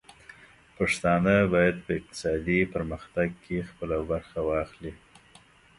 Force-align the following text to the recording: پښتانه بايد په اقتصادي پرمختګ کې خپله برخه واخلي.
پښتانه 0.77 1.35
بايد 1.53 1.77
په 1.85 1.91
اقتصادي 1.99 2.59
پرمختګ 2.73 3.29
کې 3.43 3.67
خپله 3.69 3.97
برخه 4.11 4.39
واخلي. 4.49 4.93